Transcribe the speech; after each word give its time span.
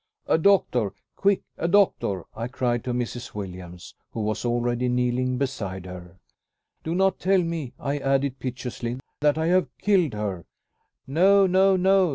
"A 0.25 0.39
doctor! 0.39 0.93
Quick! 1.15 1.43
A 1.59 1.67
doctor!" 1.67 2.23
I 2.35 2.47
cried 2.47 2.83
to 2.85 2.91
Mrs. 2.91 3.35
Williams, 3.35 3.93
who 4.13 4.21
was 4.21 4.43
already 4.43 4.89
kneeling 4.89 5.37
beside 5.37 5.85
her. 5.85 6.17
"Do 6.83 6.95
not 6.95 7.19
tell 7.19 7.43
me," 7.43 7.73
I 7.77 7.99
added 7.99 8.39
piteously, 8.39 8.99
"that 9.19 9.37
I 9.37 9.45
have 9.49 9.69
killed 9.77 10.13
her." 10.15 10.45
"No! 11.05 11.45
no! 11.45 11.75
no!" 11.77 12.09